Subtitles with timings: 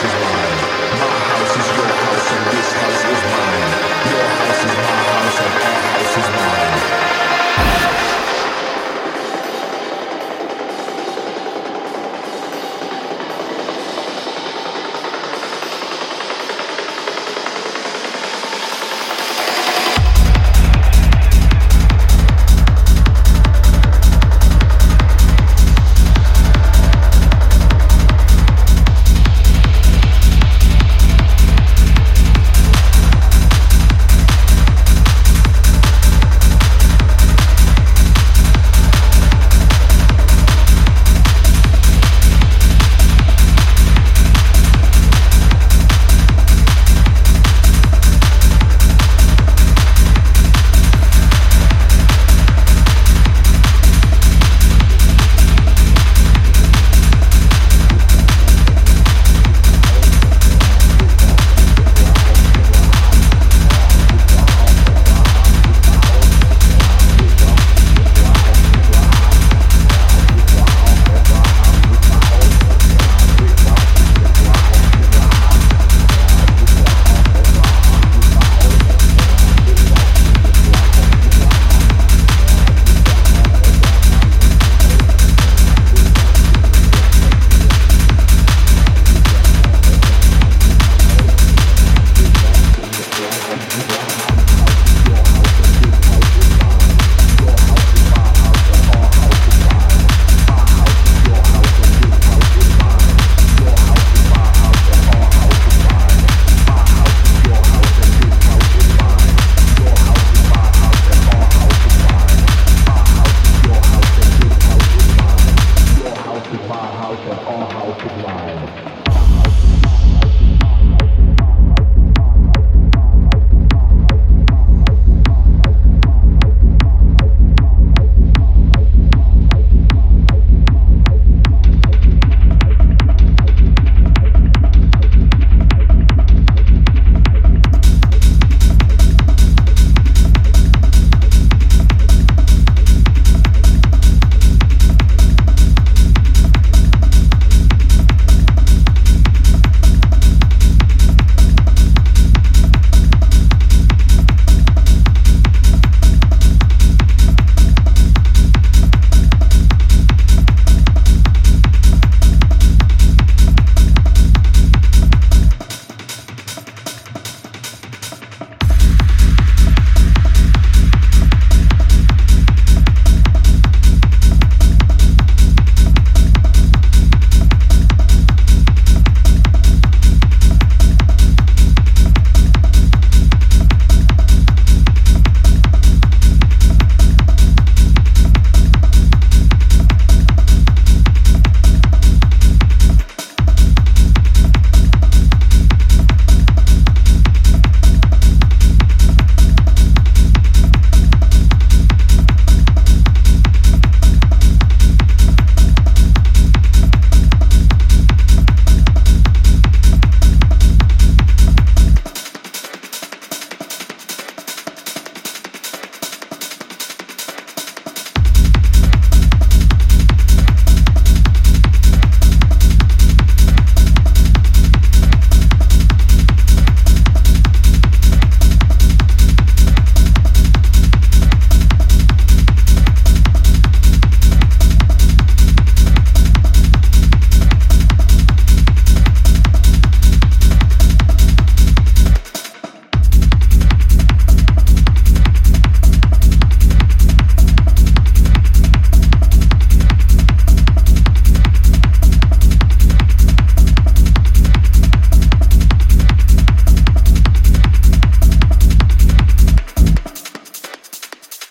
[0.00, 0.47] This is why.